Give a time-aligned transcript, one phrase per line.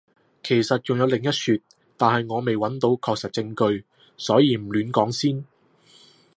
[0.41, 1.59] 其實仲有另一說，
[1.95, 3.85] 但係我未揾到確實證據，
[4.17, 5.45] 所以唔亂講先